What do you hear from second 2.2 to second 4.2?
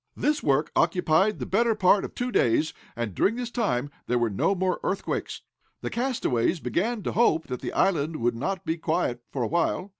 days, and during this time, there